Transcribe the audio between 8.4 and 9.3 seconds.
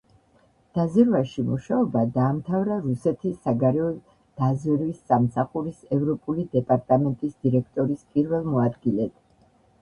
მოადგილედ.